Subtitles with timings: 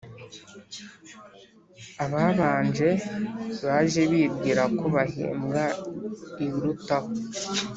[2.05, 2.89] Ababanje
[3.65, 5.63] baje bibwira ko bahembwa
[6.45, 7.09] ibirutaho